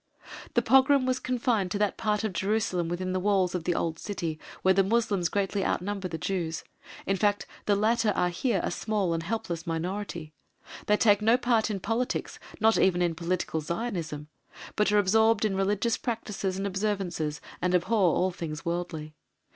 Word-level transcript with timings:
The 0.55 0.63
pogrom 0.63 1.05
was 1.05 1.19
confined 1.19 1.69
to 1.69 1.77
that 1.77 1.95
part 1.95 2.23
of 2.23 2.33
Jerusalem 2.33 2.89
within 2.89 3.13
the 3.13 3.19
walls 3.19 3.53
of 3.53 3.65
the 3.65 3.75
old 3.75 3.99
City, 3.99 4.39
where 4.63 4.73
the 4.73 4.81
Moslems 4.83 5.29
greatly 5.29 5.63
outnumber 5.63 6.07
the 6.07 6.17
Jews 6.17 6.63
in 7.05 7.17
fact 7.17 7.45
the 7.67 7.75
latter 7.75 8.09
are 8.15 8.29
here 8.29 8.61
a 8.63 8.71
small 8.71 9.13
and 9.13 9.21
helpless 9.21 9.67
minority. 9.67 10.33
They 10.87 10.97
take 10.97 11.21
no 11.21 11.37
part 11.37 11.69
in 11.69 11.79
politics, 11.81 12.39
not 12.59 12.79
even 12.79 13.03
in 13.03 13.13
political 13.13 13.61
Zionism, 13.61 14.27
but 14.75 14.91
are 14.91 14.97
absorbed 14.97 15.45
in 15.45 15.55
religious 15.55 15.97
practices 15.97 16.57
and 16.57 16.65
observances, 16.65 17.39
and 17.61 17.75
abhor 17.75 18.15
all 18.15 18.31
things 18.31 18.65
worldly. 18.65 19.13